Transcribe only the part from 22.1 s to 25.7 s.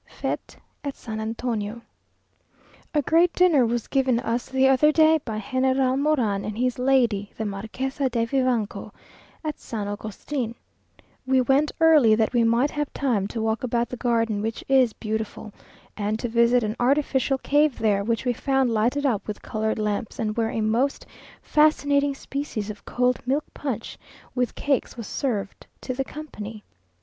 species of cold milk punch, with cakes, was served